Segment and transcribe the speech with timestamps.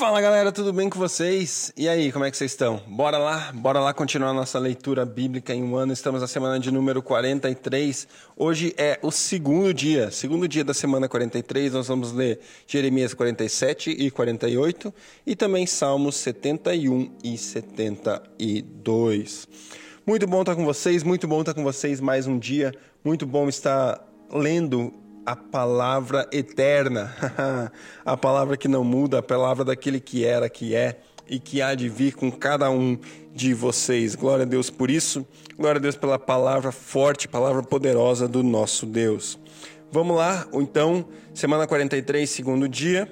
[0.00, 1.70] Fala galera, tudo bem com vocês?
[1.76, 2.80] E aí, como é que vocês estão?
[2.86, 5.92] Bora lá, bora lá continuar nossa leitura bíblica em um ano.
[5.92, 8.08] Estamos na semana de número 43.
[8.34, 11.74] Hoje é o segundo dia, segundo dia da semana 43.
[11.74, 14.90] Nós vamos ler Jeremias 47 e 48
[15.26, 19.46] e também Salmos 71 e 72.
[20.06, 22.74] Muito bom estar com vocês, muito bom estar com vocês mais um dia.
[23.04, 24.94] Muito bom estar lendo
[25.24, 27.14] a palavra eterna,
[28.04, 31.74] a palavra que não muda, a palavra daquele que era, que é e que há
[31.74, 32.98] de vir com cada um
[33.32, 34.16] de vocês.
[34.16, 35.24] Glória a Deus por isso,
[35.56, 39.38] glória a Deus pela palavra forte, palavra poderosa do nosso Deus.
[39.92, 43.10] Vamos lá, então, semana 43, segundo dia.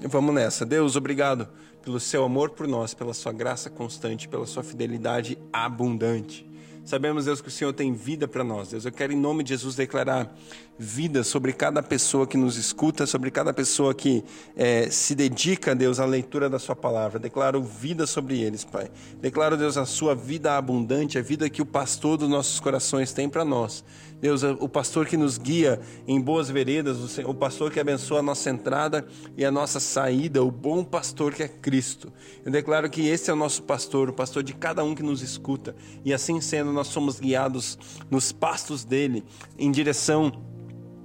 [0.00, 0.64] Vamos nessa.
[0.64, 1.48] Deus, obrigado
[1.82, 6.46] pelo seu amor por nós, pela sua graça constante, pela sua fidelidade abundante.
[6.84, 8.68] Sabemos, Deus, que o Senhor tem vida para nós.
[8.68, 10.32] Deus, eu quero em nome de Jesus declarar
[10.78, 14.22] vida sobre cada pessoa que nos escuta, sobre cada pessoa que
[14.54, 17.18] é, se dedica, Deus, à leitura da Sua palavra.
[17.18, 18.90] Declaro vida sobre eles, Pai.
[19.20, 23.28] Declaro, Deus, a Sua vida abundante, a vida que o pastor dos nossos corações tem
[23.28, 23.84] para nós.
[24.20, 28.48] Deus, o pastor que nos guia em boas veredas, o pastor que abençoa a nossa
[28.48, 32.10] entrada e a nossa saída, o bom pastor que é Cristo.
[32.44, 35.20] Eu declaro que esse é o nosso pastor, o pastor de cada um que nos
[35.20, 35.76] escuta.
[36.02, 37.78] E assim sendo, nós somos guiados
[38.10, 39.22] nos pastos dele,
[39.58, 40.32] em direção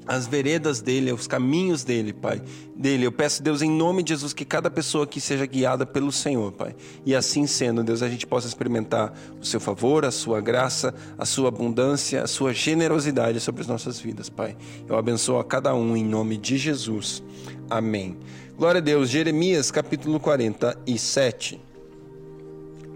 [0.07, 2.41] as veredas dele, os caminhos dele, Pai.
[2.75, 3.05] Dele.
[3.05, 6.51] Eu peço, Deus, em nome de Jesus, que cada pessoa aqui seja guiada pelo Senhor,
[6.51, 6.75] Pai.
[7.05, 11.25] E assim sendo, Deus, a gente possa experimentar o seu favor, a sua graça, a
[11.25, 14.55] sua abundância, a sua generosidade sobre as nossas vidas, Pai.
[14.87, 17.23] Eu abençoo a cada um em nome de Jesus.
[17.69, 18.17] Amém.
[18.57, 19.09] Glória a Deus.
[19.09, 21.61] Jeremias, capítulo 47.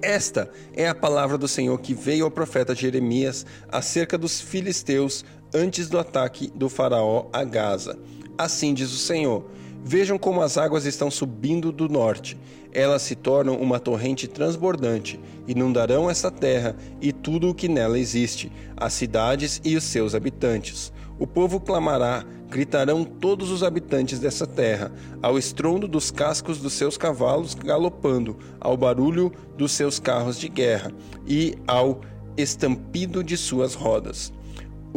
[0.02, 5.25] Esta é a palavra do Senhor que veio ao profeta Jeremias acerca dos filisteus
[5.56, 7.98] antes do ataque do Faraó a Gaza.
[8.38, 9.45] Assim diz o Senhor:
[9.81, 12.38] Vejam como as águas estão subindo do norte.
[12.73, 18.52] Elas se tornam uma torrente transbordante, inundarão essa terra e tudo o que nela existe,
[18.75, 20.91] as cidades e os seus habitantes.
[21.18, 24.91] O povo clamará, gritarão todos os habitantes dessa terra,
[25.22, 30.91] ao estrondo dos cascos dos seus cavalos galopando, ao barulho dos seus carros de guerra
[31.25, 32.02] e ao
[32.35, 34.34] estampido de suas rodas.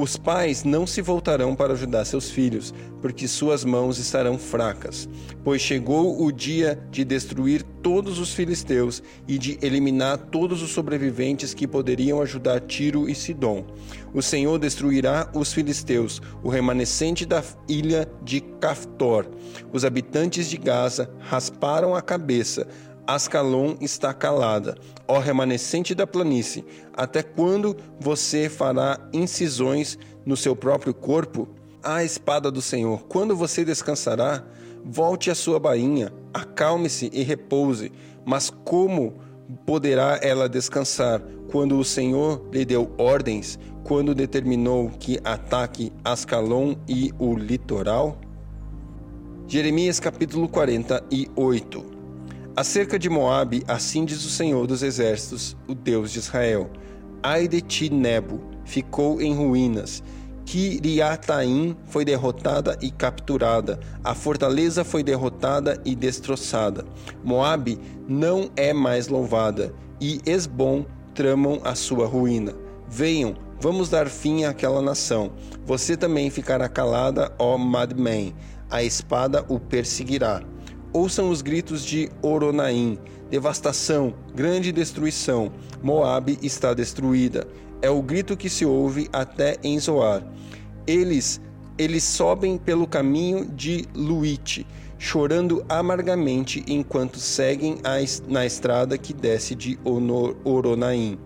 [0.00, 2.72] Os pais não se voltarão para ajudar seus filhos,
[3.02, 5.08] porque suas mãos estarão fracas,
[5.42, 11.52] pois chegou o dia de destruir todos os filisteus e de eliminar todos os sobreviventes
[11.52, 13.66] que poderiam ajudar Tiro e Sidom.
[14.14, 19.26] O Senhor destruirá os filisteus, o remanescente da ilha de Caftor.
[19.72, 22.68] Os habitantes de Gaza rasparam a cabeça,
[23.08, 24.76] Ascalon está calada,
[25.06, 26.62] ó remanescente da planície.
[26.92, 31.48] Até quando você fará incisões no seu próprio corpo?
[31.82, 34.44] A espada do Senhor, quando você descansará?
[34.84, 37.90] Volte à sua bainha, acalme-se e repouse.
[38.26, 39.14] Mas como
[39.64, 47.10] poderá ela descansar quando o Senhor lhe deu ordens, quando determinou que ataque Ascalon e
[47.18, 48.18] o litoral?
[49.46, 51.97] Jeremias capítulo 48
[52.58, 56.68] Acerca de Moabe, assim diz o Senhor dos Exércitos, o Deus de Israel:
[57.22, 60.02] Ai de ti, Nebo, ficou em ruínas.
[60.44, 66.84] Kiriataim foi derrotada e capturada, a fortaleza foi derrotada e destroçada.
[67.22, 72.54] Moabe não é mais louvada, e Esbom tramam a sua ruína.
[72.88, 75.30] Venham, vamos dar fim àquela nação.
[75.64, 78.34] Você também ficará calada, ó Madmen,
[78.68, 80.42] a espada o perseguirá.
[80.92, 82.98] Ouçam os gritos de Oronaim,
[83.30, 85.52] devastação, grande destruição.
[85.82, 87.46] Moabe está destruída.
[87.82, 90.22] É o grito que se ouve até em Zoar.
[90.86, 91.40] Eles
[91.78, 94.66] eles sobem pelo caminho de Luite,
[94.98, 97.78] chorando amargamente enquanto seguem
[98.26, 99.78] na estrada que desce de
[100.44, 101.16] Oronaim.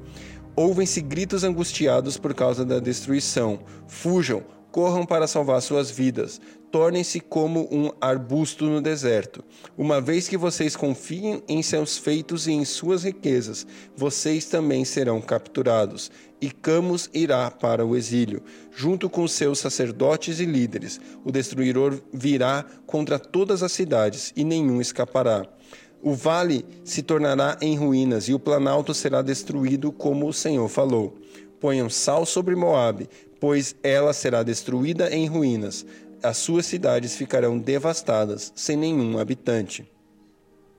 [0.55, 3.61] Ouvem-se gritos angustiados por causa da destruição.
[3.89, 6.41] Fujam, corram para salvar suas vidas
[6.73, 9.45] tornem-se como um arbusto no deserto.
[9.77, 15.21] Uma vez que vocês confiem em seus feitos e em suas riquezas, vocês também serão
[15.21, 16.11] capturados.
[16.41, 18.43] E Camus irá para o exílio,
[18.75, 20.99] junto com seus sacerdotes e líderes.
[21.25, 25.47] O destruidor virá contra todas as cidades e nenhum escapará.
[26.05, 31.17] O vale se tornará em ruínas e o planalto será destruído, como o Senhor falou.
[31.63, 33.09] Ponham sal sobre Moabe,
[33.41, 35.87] pois ela será destruída em ruínas
[36.23, 39.91] as suas cidades ficarão devastadas, sem nenhum habitante.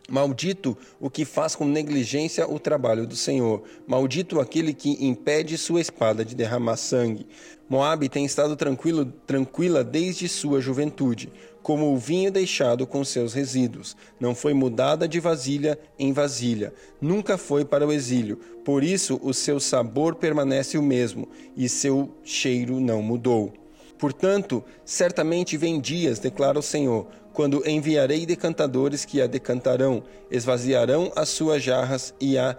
[0.09, 3.63] Maldito o que faz com negligência o trabalho do Senhor.
[3.87, 7.25] Maldito aquele que impede sua espada de derramar sangue.
[7.69, 13.95] Moabe tem estado tranquilo, tranquila desde sua juventude, como o vinho deixado com seus resíduos.
[14.19, 18.37] Não foi mudada de vasilha em vasilha, nunca foi para o exílio.
[18.65, 23.53] Por isso o seu sabor permanece o mesmo e seu cheiro não mudou.
[23.97, 31.29] Portanto, certamente vem dias, declara o Senhor, quando enviarei decantadores que a decantarão, esvaziarão as
[31.29, 32.55] suas jarras e a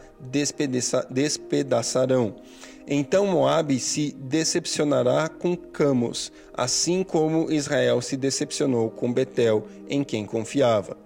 [1.11, 2.35] despedaçarão.
[2.87, 10.27] Então Moabe se decepcionará com Camos, assim como Israel se decepcionou com Betel, em quem
[10.27, 10.97] confiava.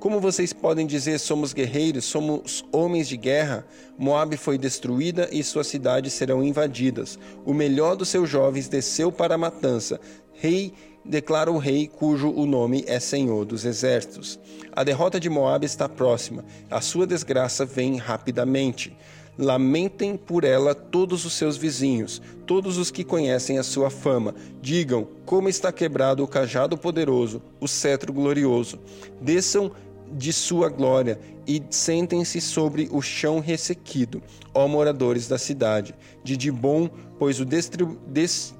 [0.00, 3.66] Como vocês podem dizer, somos guerreiros, somos homens de guerra?
[3.96, 7.18] Moabe foi destruída e suas cidades serão invadidas.
[7.44, 10.00] O melhor dos seus jovens desceu para a matança.
[10.34, 10.72] Rei
[11.08, 14.38] declara o rei cujo o nome é Senhor dos Exércitos.
[14.70, 16.44] A derrota de Moabe está próxima.
[16.70, 18.94] A sua desgraça vem rapidamente.
[19.38, 24.34] Lamentem por ela todos os seus vizinhos, todos os que conhecem a sua fama.
[24.60, 28.78] Digam como está quebrado o cajado poderoso, o cetro glorioso.
[29.20, 29.72] Desçam
[30.12, 34.22] de sua glória e sentem-se sobre o chão ressequido,
[34.52, 35.94] ó moradores da cidade.
[36.22, 38.54] De Dibon, pois o destru des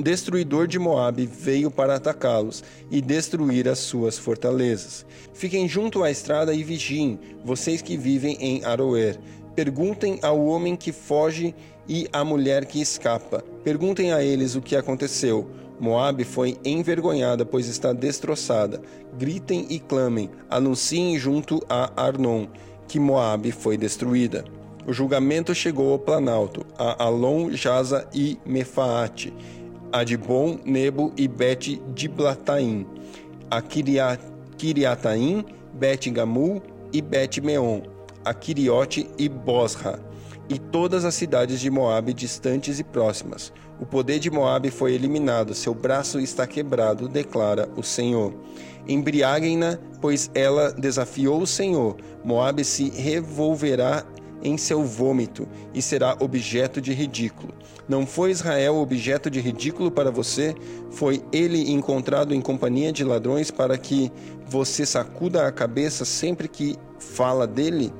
[0.00, 5.04] destruidor de Moabe veio para atacá-los e destruir as suas fortalezas.
[5.34, 9.18] Fiquem junto à estrada e vigiem, vocês que vivem em Aroer.
[9.54, 11.54] Perguntem ao homem que foge
[11.88, 13.44] e à mulher que escapa.
[13.62, 15.50] Perguntem a eles o que aconteceu.
[15.78, 18.80] Moabe foi envergonhada, pois está destroçada.
[19.18, 22.46] Gritem e clamem, anunciem junto a Arnon
[22.88, 24.44] que Moabe foi destruída.
[24.86, 29.32] O julgamento chegou ao planalto, a Alon, Jaza e Mefaate,
[29.92, 32.86] a Dibon, Nebo e Bet Diblataim,
[33.50, 35.44] a Kiriataim,
[35.74, 36.62] Bet Gamul
[36.92, 37.92] e Bet Meon
[38.24, 39.98] a Quiriote e Bosra,
[40.48, 43.52] e todas as cidades de Moabe distantes e próximas.
[43.80, 48.32] O poder de Moabe foi eliminado, seu braço está quebrado, declara o Senhor.
[48.86, 51.96] Embriaguem-na, pois ela desafiou o Senhor.
[52.24, 54.04] Moabe se revolverá
[54.42, 57.54] em seu vômito e será objeto de ridículo.
[57.88, 60.54] Não foi Israel objeto de ridículo para você?
[60.90, 64.10] Foi ele encontrado em companhia de ladrões para que
[64.46, 67.92] você sacuda a cabeça sempre que fala dele?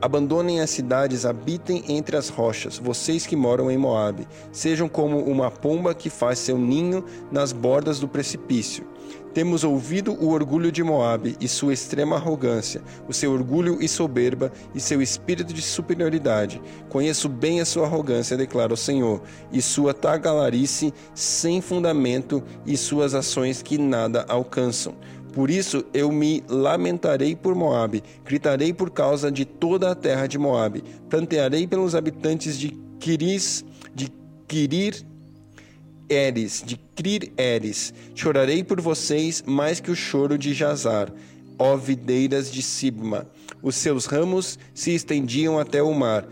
[0.00, 4.28] Abandonem as cidades, habitem entre as rochas, vocês que moram em Moabe.
[4.52, 8.86] Sejam como uma pomba que faz seu ninho nas bordas do precipício.
[9.32, 14.52] Temos ouvido o orgulho de Moabe e sua extrema arrogância, o seu orgulho e soberba
[14.74, 16.60] e seu espírito de superioridade.
[16.88, 19.22] Conheço bem a sua arrogância, declara o Senhor,
[19.52, 24.94] e sua tagalarice sem fundamento e suas ações que nada alcançam.
[25.32, 30.38] Por isso eu me lamentarei por Moabe, gritarei por causa de toda a terra de
[30.38, 33.64] Moabe, plantearei pelos habitantes de Quiris,
[33.94, 34.08] de
[34.48, 35.06] Quirir
[36.08, 37.92] Eres, de Crir Eres.
[38.14, 41.12] Chorarei por vocês mais que o choro de Jazar,
[41.58, 43.26] ó videiras de Sibma.
[43.62, 46.26] Os seus ramos se estendiam até o mar,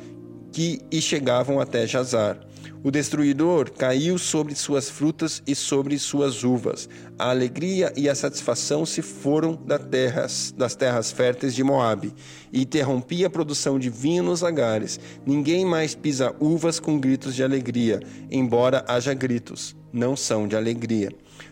[0.53, 2.39] que e chegavam até Jazar.
[2.83, 6.89] O destruidor caiu sobre suas frutas e sobre suas uvas.
[7.19, 12.15] A alegria e a satisfação se foram das terras, das terras férteis de Moabe,
[12.53, 15.01] e interrompi a produção de vinho nos lagares.
[15.27, 21.11] Ninguém mais pisa uvas com gritos de alegria, embora haja gritos, não são de alegria.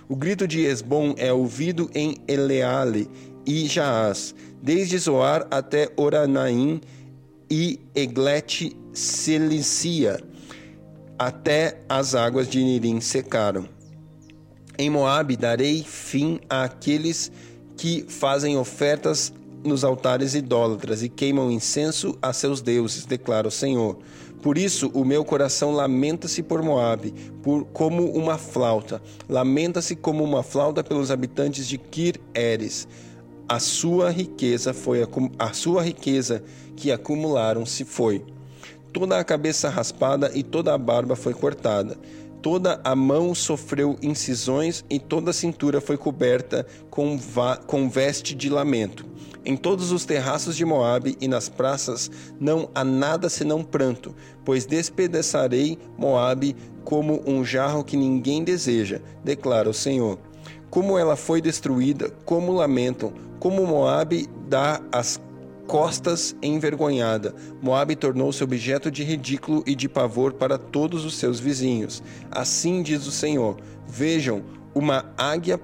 [0.08, 3.08] O grito de Esbom é ouvido em Eleale
[3.46, 6.80] e Jaaz, desde Zoar até Oranaim
[7.50, 10.18] e Eglete Cilicia
[11.18, 13.68] até as águas de Nirim secaram.
[14.76, 17.30] Em Moabe darei fim àqueles
[17.76, 19.32] que fazem ofertas
[19.64, 23.98] nos altares idólatras e queimam incenso a seus deuses, declara o Senhor.
[24.42, 29.00] Por isso o meu coração lamenta-se por Moabe, por como uma flauta.
[29.28, 32.86] Lamenta-se como uma flauta pelos habitantes de Kir Eres.
[33.48, 35.06] A sua riqueza foi
[35.38, 36.42] a sua riqueza
[36.76, 38.24] que acumularam se foi
[38.94, 41.98] toda a cabeça raspada e toda a barba foi cortada.
[42.40, 47.18] Toda a mão sofreu incisões e toda a cintura foi coberta com,
[47.66, 49.04] com veste de lamento.
[49.44, 54.64] Em todos os terraços de Moabe e nas praças não há nada senão pranto, pois
[54.64, 60.18] despedaçarei Moabe como um jarro que ninguém deseja, declara o Senhor.
[60.70, 65.20] Como ela foi destruída, como lamentam, como Moabe dá as
[65.66, 67.34] costas envergonhada.
[67.60, 72.02] Moabe tornou-se objeto de ridículo e de pavor para todos os seus vizinhos.
[72.30, 73.56] Assim diz o Senhor:
[73.86, 74.42] Vejam,
[74.74, 75.60] uma águia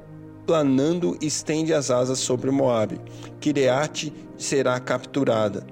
[0.46, 3.00] planando estende as asas sobre Moabe.
[3.40, 5.66] Kireate será capturada.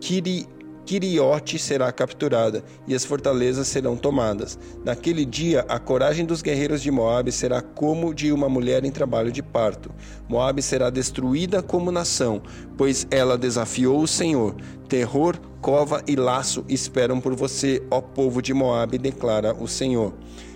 [0.00, 0.46] Kiri
[0.84, 4.58] Kiriote será capturada e as fortalezas serão tomadas.
[4.84, 9.30] Naquele dia, a coragem dos guerreiros de Moabe será como de uma mulher em trabalho
[9.30, 9.90] de parto.
[10.28, 12.42] Moabe será destruída como nação,
[12.76, 14.56] pois ela desafiou o Senhor.
[14.88, 20.12] Terror, cova e laço esperam por você, ó povo de Moabe, declara o Senhor.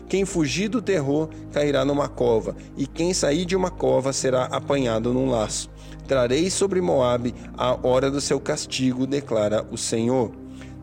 [0.09, 5.15] Quem fugir do terror cairá numa cova, e quem sair de uma cova será apanhado
[5.15, 5.71] num laço.
[6.07, 10.33] Trarei sobre Moabe a hora do seu castigo, declara o Senhor.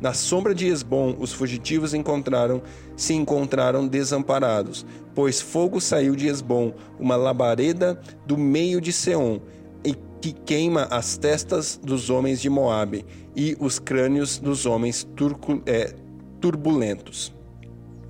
[0.02, 2.64] Na sombra de Esbom, os fugitivos encontraram,
[2.98, 9.40] se encontraram desamparados, pois fogo saiu de Esbom, uma labareda do meio de Seom,
[9.86, 15.62] e que queima as testas dos homens de Moabe e os crânios dos homens turco,
[15.68, 15.94] é,
[16.40, 17.32] turbulentos.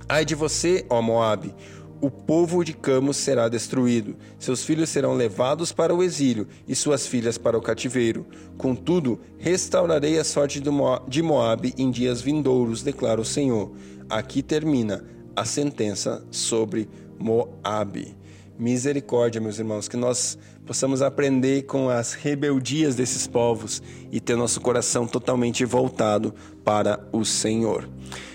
[0.08, 1.54] Ai de você, ó Moabe,
[2.02, 7.06] o povo de Camus será destruído, seus filhos serão levados para o exílio e suas
[7.06, 8.26] filhas para o cativeiro.
[8.58, 13.70] Contudo, restaurarei a sorte de Moabe em dias vindouros, declara o Senhor.
[14.10, 15.04] Aqui termina
[15.36, 16.88] a sentença sobre
[17.20, 18.16] Moabe.
[18.58, 23.80] Misericórdia, meus irmãos, que nós possamos aprender com as rebeldias desses povos
[24.10, 27.88] e ter nosso coração totalmente voltado para o Senhor.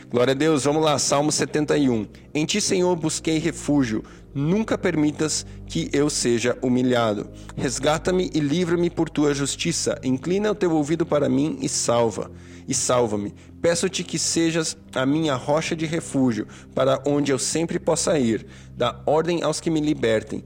[0.09, 2.07] Glória a Deus, vamos lá, Salmo 71.
[2.33, 4.05] Em ti, Senhor, busquei refúgio.
[4.33, 7.29] Nunca permitas que eu seja humilhado.
[7.57, 9.99] Resgata-me e livra-me por tua justiça.
[10.01, 12.31] Inclina o teu ouvido para mim e salva.
[12.65, 13.33] E salva-me.
[13.61, 18.45] Peço-te que sejas a minha rocha de refúgio, para onde eu sempre possa ir.
[18.77, 20.41] Dá ordem aos que me libertem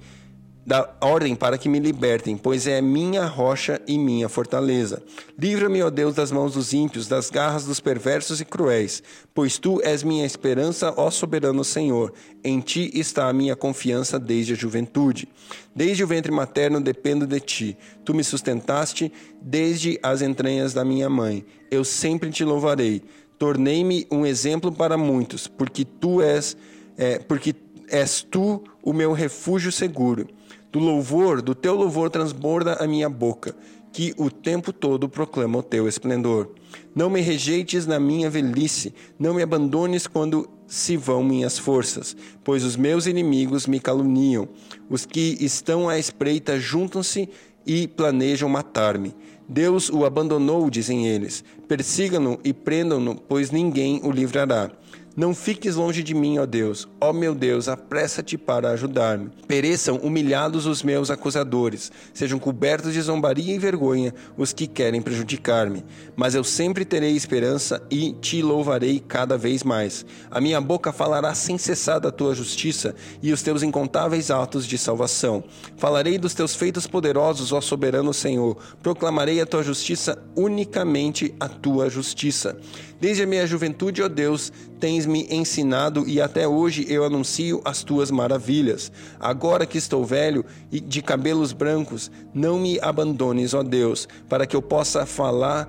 [0.66, 5.02] da ordem para que me libertem, pois é minha rocha e minha fortaleza.
[5.38, 9.02] Livra-me, ó Deus, das mãos dos ímpios, das garras dos perversos e cruéis,
[9.34, 12.14] pois tu és minha esperança, ó soberano Senhor.
[12.44, 15.28] Em ti está a minha confiança desde a juventude.
[15.76, 17.78] Desde o ventre materno dependo de ti.
[18.06, 21.46] Tu me sustentaste desde as entranhas da minha mãe.
[21.72, 23.02] Eu sempre te louvarei.
[23.40, 26.56] Tornei-me um exemplo para muitos, porque tu és,
[26.98, 27.56] é, porque
[27.92, 30.28] és tu o meu refúgio seguro.
[30.72, 33.54] Do louvor, do teu louvor transborda a minha boca,
[33.92, 36.50] que o tempo todo proclama o teu esplendor.
[36.96, 42.64] Não me rejeites na minha velhice, não me abandones quando se vão minhas forças, pois
[42.64, 44.48] os meus inimigos me caluniam.
[44.90, 47.28] Os que estão à espreita juntam-se
[47.66, 49.14] e planejam matar-me.
[49.48, 51.44] Deus o abandonou, dizem eles.
[51.68, 54.72] Persigam-no e prendam-no, pois ninguém o livrará.
[55.14, 56.88] Não fiques longe de mim, ó Deus.
[57.02, 59.30] Ó meu Deus, apressa-te para ajudar-me.
[59.46, 65.84] Pereçam humilhados os meus acusadores, sejam cobertos de zombaria e vergonha os que querem prejudicar-me.
[66.16, 70.06] Mas eu sempre terei esperança e te louvarei cada vez mais.
[70.30, 74.78] A minha boca falará sem cessar da tua justiça e os teus incontáveis atos de
[74.78, 75.44] salvação.
[75.76, 78.56] Falarei dos teus feitos poderosos, ó soberano Senhor.
[78.82, 82.58] Proclamarei a tua justiça, unicamente a tua justiça.
[83.02, 88.12] Desde a minha juventude, ó Deus, tens-me ensinado e até hoje eu anuncio as tuas
[88.12, 88.92] maravilhas.
[89.20, 94.56] Agora que estou velho e de cabelos brancos, não me abandones, ó Deus, para que
[94.56, 95.68] eu possa falar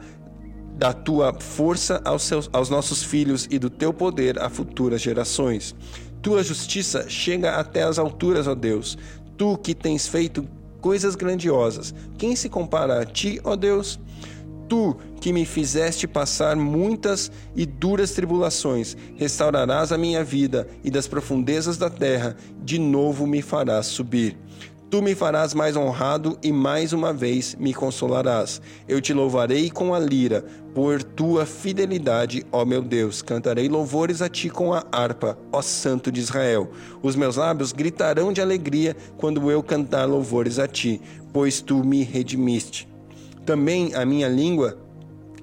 [0.77, 5.75] da tua força aos, seus, aos nossos filhos e do teu poder a futuras gerações.
[6.21, 8.99] Tua justiça chega até as alturas, ó Deus.
[9.39, 10.47] Tu que tens feito
[10.83, 13.99] coisas grandiosas, quem se compara a ti, ó Deus?
[14.73, 21.07] Tu que me fizeste passar muitas e duras tribulações, restaurarás a minha vida e das
[21.07, 24.35] profundezas da terra de novo me farás subir.
[24.91, 28.63] Tu me farás mais honrado e mais uma vez me consolarás.
[28.89, 30.43] Eu te louvarei com a lira,
[30.75, 33.21] por tua fidelidade, ó meu Deus.
[33.21, 36.71] Cantarei louvores a ti com a harpa, ó Santo de Israel.
[37.03, 40.99] Os meus lábios gritarão de alegria quando eu cantar louvores a ti,
[41.31, 42.91] pois tu me redimiste.
[43.45, 44.79] Também a minha língua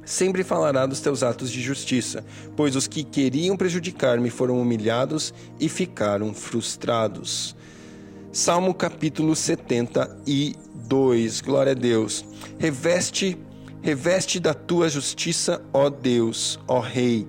[0.06, 2.24] sempre falará dos teus atos de justiça,
[2.56, 7.56] pois os que queriam prejudicar-me foram humilhados e ficaram frustrados.
[8.32, 11.42] Salmo capítulo 72.
[11.42, 12.24] Glória a Deus.
[12.58, 13.38] Reveste,
[13.82, 17.28] reveste da tua justiça, ó Deus, ó Rei,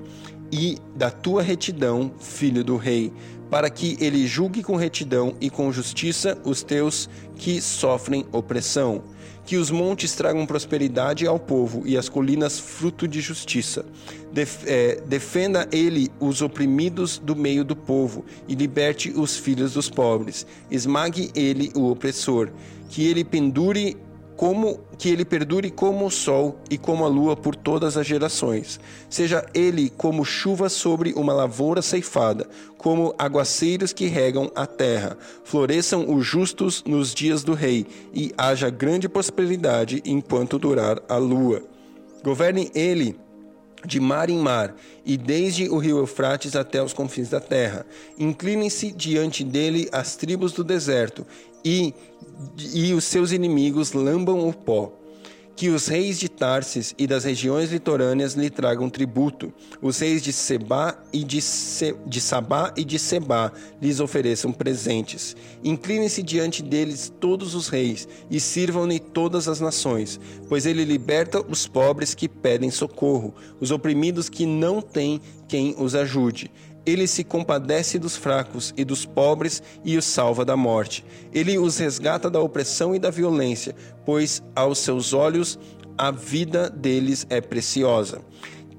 [0.53, 3.13] e da tua retidão, filho do rei,
[3.51, 9.03] para que ele julgue com retidão e com justiça os teus que sofrem opressão
[9.51, 13.85] que os montes tragam prosperidade ao povo e as colinas fruto de justiça.
[14.33, 19.91] Def, é, defenda ele os oprimidos do meio do povo e liberte os filhos dos
[19.91, 20.47] pobres.
[20.71, 22.51] Esmague ele o opressor.
[22.91, 23.97] Que ele pendure
[24.41, 28.81] como que ele perdure como o sol e como a lua por todas as gerações.
[29.11, 35.19] Seja ele como chuva sobre uma lavoura ceifada, como aguaceiros que regam a terra.
[35.45, 41.63] Floresçam os justos nos dias do rei, e haja grande prosperidade enquanto durar a lua.
[42.25, 43.21] Governe ele
[43.85, 47.87] de mar em mar, e desde o rio Eufrates até os confins da terra.
[48.19, 51.27] Inclinem-se diante dele as tribos do deserto,
[51.65, 51.95] e,
[52.73, 54.93] e os seus inimigos lambam o pó.
[55.57, 59.53] Que os reis de Tarsis e das regiões litorâneas lhe tragam tributo.
[59.83, 65.37] Os reis de Seba e de, Se, de Sabá e de Seba lhes ofereçam presentes.
[65.63, 71.69] Inclinem-se diante deles todos os reis e sirvam-lhe todas as nações, pois ele liberta os
[71.69, 76.51] pobres que pedem socorro, os oprimidos que não têm quem os ajude.
[76.91, 81.05] Ele se compadece dos fracos e dos pobres e os salva da morte.
[81.33, 85.57] Ele os resgata da opressão e da violência, pois aos seus olhos
[85.97, 88.23] a vida deles é preciosa.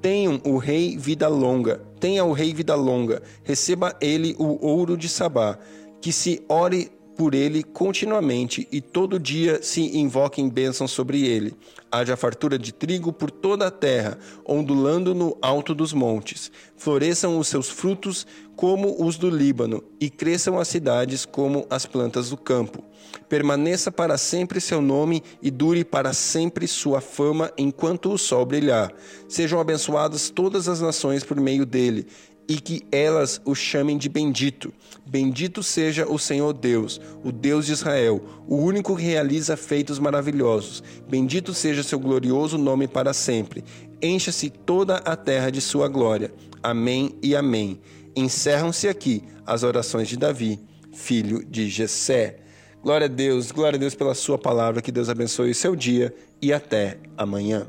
[0.02, 5.08] Tenham o rei vida longa, tenha o rei vida longa, receba ele o ouro de
[5.08, 5.58] Sabá,
[6.02, 6.92] que se ore
[7.22, 11.54] por ele continuamente e todo dia se invoquem bênçãos sobre ele.
[11.92, 16.52] Haja fartura de trigo por toda a terra, ondulando no alto dos montes.
[16.76, 18.26] Floresçam os seus frutos
[18.56, 22.84] como os do Líbano, e cresçam as cidades como as plantas do campo.
[23.30, 28.92] Permaneça para sempre seu nome e dure para sempre sua fama enquanto o sol brilhar.
[29.28, 32.08] Sejam abençoadas todas as nações por meio dele
[32.52, 34.74] e que elas o chamem de bendito.
[35.06, 40.84] Bendito seja o Senhor Deus, o Deus de Israel, o único que realiza feitos maravilhosos.
[41.08, 43.64] Bendito seja seu glorioso nome para sempre.
[44.02, 46.34] Encha-se toda a terra de sua glória.
[46.62, 47.80] Amém e amém.
[48.18, 50.60] Encerram-se aqui as orações de Davi,
[50.92, 52.40] filho de Jessé.
[52.84, 56.14] Glória a Deus, glória a Deus pela sua palavra, que Deus abençoe o seu dia
[56.42, 57.66] e até amanhã.